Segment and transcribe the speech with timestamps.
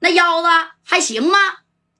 [0.00, 0.48] 那腰子
[0.84, 1.38] 还行吗？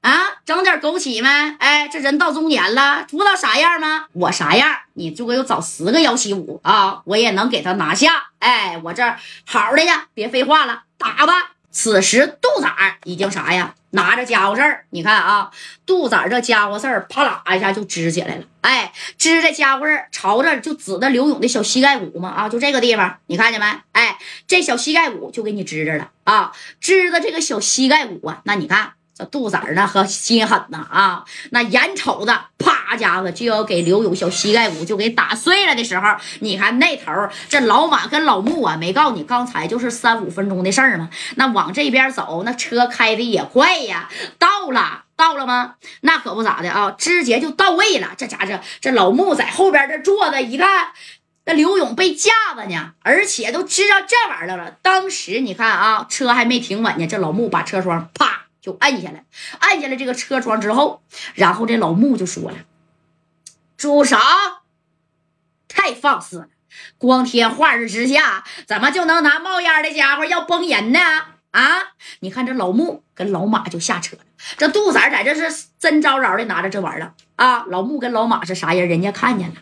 [0.00, 1.28] 啊，整点枸杞没？
[1.58, 4.06] 哎，这人到中年了，不知道啥样吗？
[4.14, 4.78] 我啥样？
[4.94, 8.30] 你就给我找十个幺七五啊，我也能给他拿下。
[8.38, 9.02] 哎，我这
[9.46, 11.52] 好的呀，别废话了，打吧。
[11.70, 12.68] 此时杜仔
[13.04, 13.74] 已经啥呀？
[13.92, 15.50] 拿着家伙事儿，你看啊，
[15.84, 18.44] 杜仔这家伙事儿，啪啦一下就支起来了。
[18.60, 23.66] 哎，支这家伙儿朝着就指的刘勇的小膝盖骨嘛，啊，就这个地方，你看见没？
[23.92, 29.24] 哎，这小膝盖骨就给你支着了啊，支的这个小膝盖骨啊，那你看这。
[29.26, 37.10] 杜子儿呢和心狠呐啊，那眼瞅着啪家伙就要给刘勇小膝盖骨就给打碎了的时候，你看那头
[37.48, 41.08] 这老马跟老穆啊，没告诉你刚才就是三五分钟的事儿吗？
[41.36, 45.76] 那往这边走，那车开的也快呀，到了到了吗？
[46.02, 48.10] 那可不咋的啊，直接就到位了。
[48.16, 50.88] 这家伙这老穆在后边这坐着，一看
[51.46, 54.76] 那刘勇被架着呢，而且都知道这玩意儿了。
[54.82, 58.39] 当时你看啊，车还没停稳呢，这老穆把车窗啪。
[58.60, 59.24] 就按下来，
[59.58, 61.02] 按下来这个车窗之后，
[61.34, 62.58] 然后这老穆就说了
[63.76, 64.16] ：“住手！
[65.68, 66.48] 太放肆了！
[66.98, 71.00] 光天化日之下，怎么就能拿冒烟的家伙要崩人呢？
[71.52, 71.94] 啊！
[72.20, 74.22] 你看这老穆跟老马就下车了，
[74.56, 77.64] 这杜三在这是真招招的拿着这玩意儿啊！
[77.68, 78.88] 老穆跟老马是啥人？
[78.88, 79.56] 人家看见了，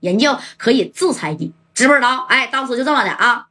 [0.00, 2.26] 人家可以制裁你，知不知道？
[2.28, 3.48] 哎，当时就这么的啊。”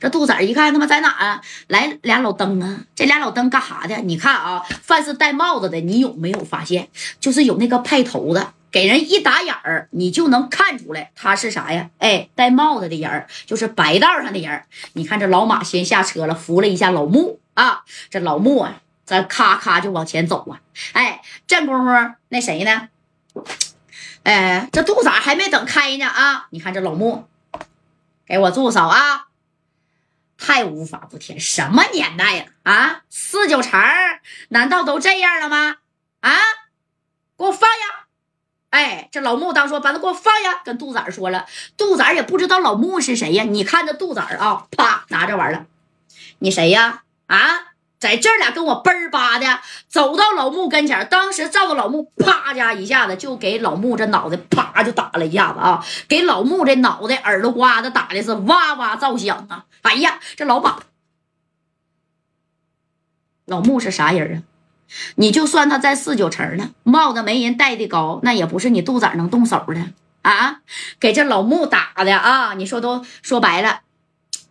[0.00, 1.42] 这杜仔一看，他妈在哪啊？
[1.68, 2.80] 来俩老登啊！
[2.94, 3.96] 这俩老登干啥的？
[3.98, 6.88] 你看啊，凡是戴帽子的，你有没有发现？
[7.18, 11.90] 就是有那个派头的，给人一打眼儿，你就能看出来他是啥呀？
[11.98, 17.82] 哎，戴帽子的人就是白道上的人你看这老马先下车了，扶了一下老穆啊。
[18.10, 20.60] 这老穆啊，咱咔咔就往前走啊。
[20.92, 22.88] 哎，这功夫那谁呢？
[24.22, 26.46] 哎，这杜仔还没等开呢啊！
[26.50, 27.24] 你看这老穆，
[28.26, 29.28] 给我住手啊！
[30.40, 33.02] 太无法无天，什么年代了啊？
[33.10, 33.78] 四九城
[34.48, 35.76] 难道都这样了吗？
[36.20, 36.32] 啊，
[37.36, 38.06] 给我放下！
[38.70, 40.62] 哎，这老穆当说，把他给我放下。
[40.64, 43.44] 跟杜仔说了，杜仔也不知道老穆是谁呀。
[43.44, 45.66] 你看这杜仔啊，啪拿着玩了，
[46.38, 47.02] 你谁呀？
[47.26, 47.69] 啊？
[48.00, 59.66] 在这俩跟我嘣儿吧的走到老穆跟前，当时照着老穆，啪家一下子就给老穆这脑袋啪就打了一下子啊，给老穆这脑袋耳朵瓜子打的是哇哇作响啊！
[59.82, 60.78] 哎呀，这老马，
[63.44, 64.42] 老木是啥人啊？
[65.16, 69.86] 你就算他在四九城呢，帽子没人戴的高，那也不是你杜仔能动手的
[70.22, 70.62] 啊！
[70.98, 72.54] 给这老木打的啊！
[72.54, 73.80] 你说都说白了。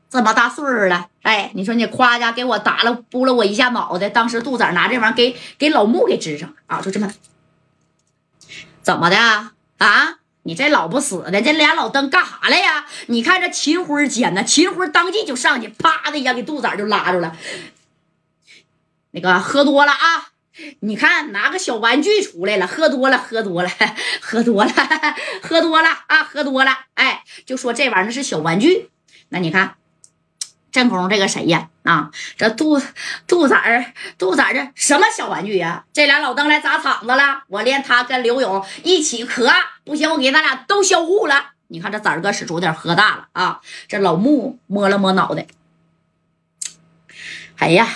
[0.09, 4.09] 这么大岁数了，哎，你说你夸家给我打了，拨了我一下脑袋。
[4.09, 7.14] 当时杜仔拿这玩意儿给给老穆给支上啊，就这么，
[8.81, 9.53] 怎么的啊？
[9.78, 12.88] 啊你这老不死的，这俩老登干啥来呀？
[13.06, 17.36] 你看这秦辉尖呢，秦辉当即就上去，啪的一下给杜仔就拉住了。
[19.12, 20.31] 那个喝多了啊，
[20.80, 23.70] 你看拿个小玩具出来了，喝多了，喝多了，
[24.22, 24.72] 喝多了，
[25.44, 28.90] 喝多了啊，喝多了，哎，就说这玩意儿是小玩具，
[29.30, 29.76] 那你看。
[30.72, 31.69] 正宫这个谁呀？
[31.84, 32.80] 啊，这杜
[33.25, 35.85] 杜仔儿，杜仔这什么小玩具呀？
[35.91, 39.50] 这俩老登来砸场子了，我连他跟刘勇一起磕，
[39.84, 41.52] 不行，我给咱俩都销户了。
[41.68, 43.62] 你看这崽儿哥使出点喝大了啊！
[43.88, 45.47] 这老木摸了摸脑袋，
[47.58, 47.88] 哎呀，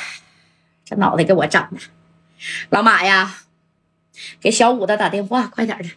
[0.86, 1.80] 这脑袋给我整的。
[2.70, 3.36] 老马呀，
[4.42, 5.90] 给小五子打电话，快点的。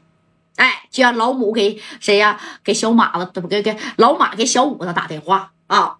[0.57, 2.41] 哎，就让老母给谁呀？
[2.65, 5.97] 给小马子，不给给老马给小五子打电话啊！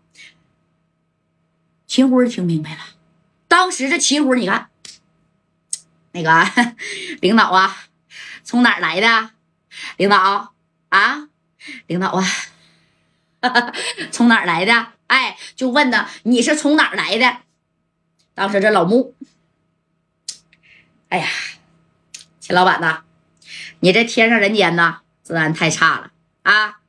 [1.87, 2.79] 秦辉听明白了，
[3.49, 4.69] 当时这秦辉，你看，
[6.13, 6.75] 那个
[7.23, 7.77] 领导啊，
[8.43, 9.31] 从哪儿来的？
[9.97, 10.55] 领导
[10.89, 11.29] 啊，
[11.87, 12.25] 领导啊，
[14.11, 14.93] 从哪儿来的？
[15.07, 17.39] 哎，就问他你是从哪儿来的？
[18.35, 19.15] 当时这老穆，
[21.09, 21.29] 哎呀，
[22.41, 23.05] 秦老板呐，
[23.81, 26.11] 你这天上人间呐，治安太差了
[26.43, 26.81] 啊！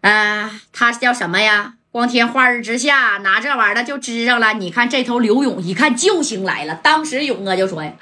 [0.00, 1.77] 啊，他叫什么呀？
[1.90, 7.92] 光天化日之下拿这玩意儿就支上了，你看这头刘勇一看救星来了，当时勇哥就说呀。